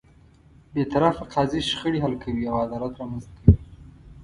بېطرفه 0.73 1.23
قاضی 1.33 1.61
شخړې 1.69 1.99
حل 2.03 2.13
کوي 2.23 2.43
او 2.51 2.55
عدالت 2.65 2.93
رامنځته 3.01 3.31
کوي. 3.39 3.53